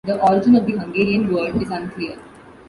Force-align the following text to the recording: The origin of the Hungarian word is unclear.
The 0.05 0.19
origin 0.19 0.55
of 0.55 0.65
the 0.65 0.71
Hungarian 0.79 1.31
word 1.31 1.61
is 1.61 1.69
unclear. 1.69 2.17